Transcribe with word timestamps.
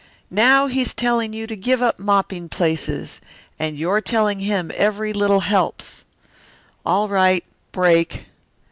Now 0.31 0.65
he's 0.65 0.95
telling 0.95 1.31
you 1.31 1.45
to 1.45 1.55
give 1.55 1.79
up 1.79 1.99
mopping 1.99 2.49
places, 2.49 3.21
and 3.59 3.77
you're 3.77 4.01
telling 4.01 4.39
him 4.39 4.71
every 4.73 5.13
little 5.13 5.41
helps. 5.41 6.05
"All 6.83 7.07
right, 7.07 7.43
break. 7.71 8.25